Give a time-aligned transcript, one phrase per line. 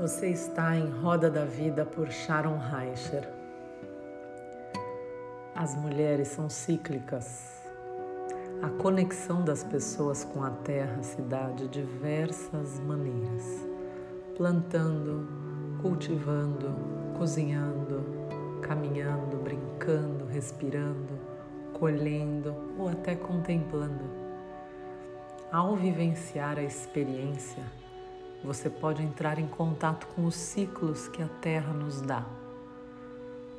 [0.00, 3.28] Você está em Roda da Vida por Sharon Reicher.
[5.54, 7.62] As mulheres são cíclicas.
[8.62, 13.44] A conexão das pessoas com a terra se dá de diversas maneiras:
[14.38, 15.28] plantando,
[15.82, 16.74] cultivando,
[17.18, 18.02] cozinhando,
[18.62, 21.18] caminhando, brincando, respirando,
[21.74, 24.04] colhendo ou até contemplando.
[25.52, 27.62] Ao vivenciar a experiência,
[28.42, 32.24] você pode entrar em contato com os ciclos que a Terra nos dá.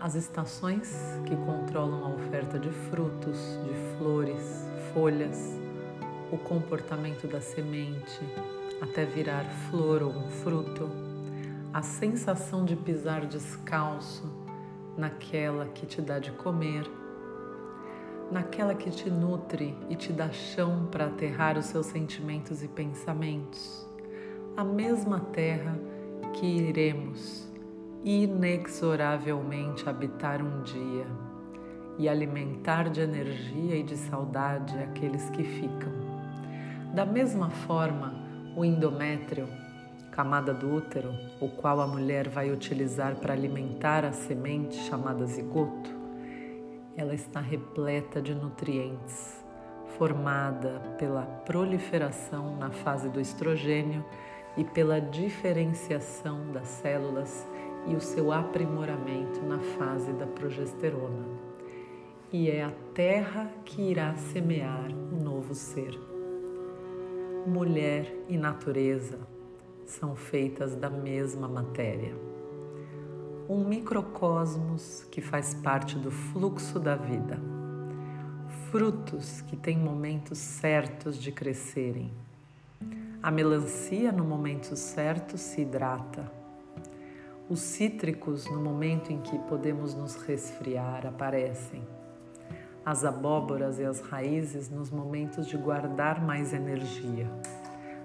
[0.00, 0.96] As estações
[1.26, 4.64] que controlam a oferta de frutos, de flores,
[4.94, 5.58] folhas,
[6.30, 8.20] o comportamento da semente
[8.80, 10.88] até virar flor ou um fruto,
[11.74, 14.32] a sensação de pisar descalço
[14.96, 16.88] naquela que te dá de comer,
[18.30, 23.87] naquela que te nutre e te dá chão para aterrar os seus sentimentos e pensamentos
[24.58, 25.78] a mesma terra
[26.32, 27.48] que iremos
[28.02, 31.06] inexoravelmente habitar um dia
[31.96, 35.92] e alimentar de energia e de saudade aqueles que ficam.
[36.92, 38.12] Da mesma forma,
[38.56, 39.48] o endométrio,
[40.10, 45.88] camada do útero, o qual a mulher vai utilizar para alimentar a semente chamada zigoto,
[46.96, 49.40] ela está repleta de nutrientes,
[49.96, 54.04] formada pela proliferação na fase do estrogênio
[54.58, 57.46] e pela diferenciação das células
[57.86, 61.26] e o seu aprimoramento na fase da progesterona.
[62.32, 65.96] E é a terra que irá semear um novo ser.
[67.46, 69.20] Mulher e natureza
[69.86, 72.14] são feitas da mesma matéria.
[73.48, 77.40] Um microcosmos que faz parte do fluxo da vida.
[78.70, 82.12] Frutos que têm momentos certos de crescerem
[83.20, 86.30] a melancia, no momento certo, se hidrata.
[87.48, 91.82] Os cítricos, no momento em que podemos nos resfriar, aparecem.
[92.84, 97.28] As abóboras e as raízes, nos momentos de guardar mais energia.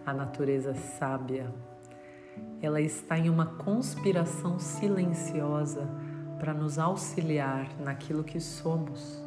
[0.03, 1.53] A natureza é sábia.
[2.59, 5.88] Ela está em uma conspiração silenciosa
[6.39, 9.23] para nos auxiliar naquilo que somos.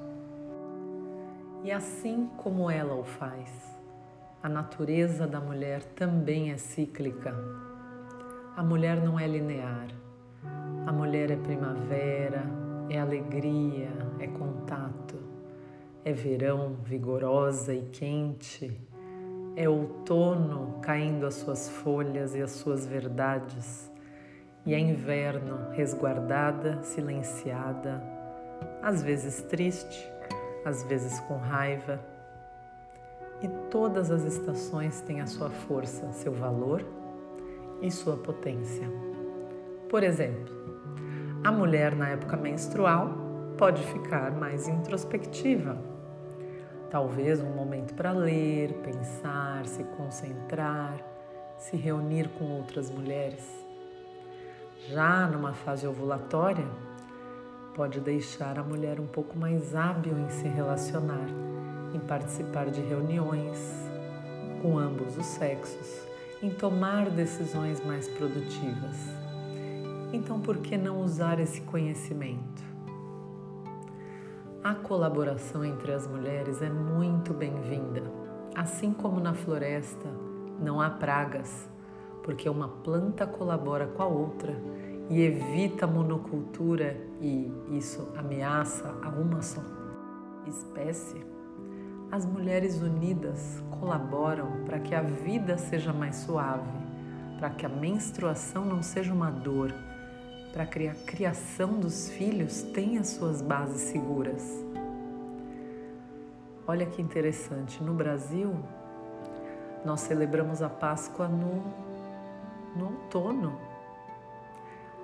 [1.62, 3.75] E assim como ela o faz,
[4.46, 7.34] a natureza da mulher também é cíclica.
[8.56, 9.88] A mulher não é linear.
[10.86, 12.44] A mulher é primavera,
[12.88, 13.90] é alegria,
[14.20, 15.16] é contato,
[16.04, 18.80] é verão vigorosa e quente,
[19.56, 23.90] é outono caindo as suas folhas e as suas verdades,
[24.64, 28.00] e é inverno resguardada, silenciada,
[28.80, 30.08] às vezes triste,
[30.64, 31.98] às vezes com raiva
[33.42, 36.84] e todas as estações têm a sua força, seu valor
[37.82, 38.88] e sua potência.
[39.88, 40.54] Por exemplo,
[41.44, 43.10] a mulher na época menstrual
[43.58, 45.78] pode ficar mais introspectiva.
[46.90, 50.96] Talvez um momento para ler, pensar, se concentrar,
[51.58, 53.44] se reunir com outras mulheres.
[54.88, 56.66] Já numa fase ovulatória,
[57.74, 61.55] pode deixar a mulher um pouco mais hábil em se relacionar
[61.96, 63.58] em participar de reuniões
[64.60, 66.06] com ambos os sexos,
[66.42, 68.96] em tomar decisões mais produtivas.
[70.12, 72.62] Então, por que não usar esse conhecimento?
[74.62, 78.02] A colaboração entre as mulheres é muito bem-vinda.
[78.54, 80.08] Assim como na floresta
[80.60, 81.68] não há pragas,
[82.22, 84.54] porque uma planta colabora com a outra
[85.08, 89.62] e evita a monocultura e isso ameaça a uma só
[90.46, 91.36] espécie
[92.10, 96.70] as mulheres unidas colaboram para que a vida seja mais suave,
[97.38, 99.74] para que a menstruação não seja uma dor,
[100.52, 104.64] para que a criação dos filhos tenha suas bases seguras.
[106.66, 108.54] Olha que interessante, no Brasil
[109.84, 111.62] nós celebramos a Páscoa no,
[112.74, 113.56] no outono,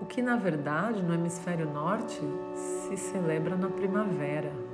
[0.01, 2.21] o que na verdade no hemisfério norte
[2.55, 4.72] se celebra na primavera.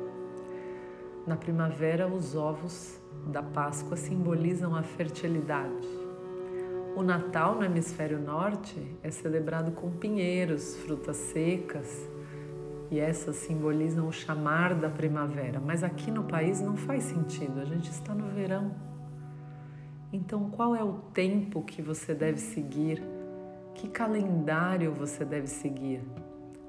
[1.28, 5.86] Na primavera, os ovos da Páscoa simbolizam a fertilidade.
[6.96, 12.08] O Natal no hemisfério norte é celebrado com pinheiros, frutas secas,
[12.90, 15.60] e essas simbolizam o chamar da primavera.
[15.60, 18.74] Mas aqui no país não faz sentido, a gente está no verão.
[20.10, 23.02] Então, qual é o tempo que você deve seguir?
[23.74, 26.00] Que calendário você deve seguir?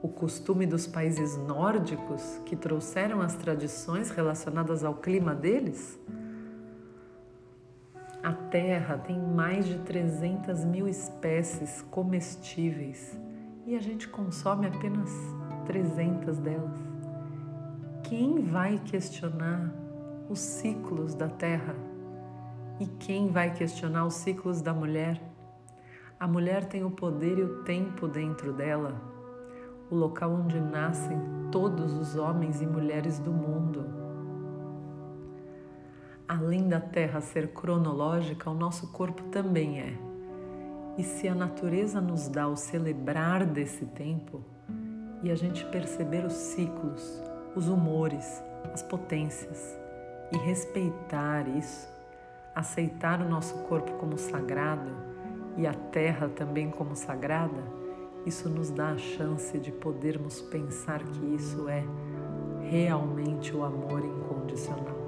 [0.01, 5.99] O costume dos países nórdicos que trouxeram as tradições relacionadas ao clima deles?
[8.23, 13.17] A Terra tem mais de 300 mil espécies comestíveis
[13.65, 15.09] e a gente consome apenas
[15.65, 16.77] 300 delas.
[18.03, 19.73] Quem vai questionar
[20.29, 21.75] os ciclos da Terra?
[22.79, 25.21] E quem vai questionar os ciclos da mulher?
[26.19, 29.18] A mulher tem o poder e o tempo dentro dela,
[29.89, 31.17] o local onde nascem
[31.51, 33.85] todos os homens e mulheres do mundo.
[36.27, 39.97] Além da Terra ser cronológica, o nosso corpo também é.
[40.97, 44.43] E se a natureza nos dá o celebrar desse tempo
[45.23, 47.23] e a gente perceber os ciclos,
[47.55, 48.43] os humores,
[48.73, 49.75] as potências
[50.31, 51.89] e respeitar isso,
[52.53, 54.91] aceitar o nosso corpo como sagrado,
[55.57, 57.63] e a terra também como sagrada,
[58.25, 61.83] isso nos dá a chance de podermos pensar que isso é
[62.61, 64.98] realmente o amor incondicional.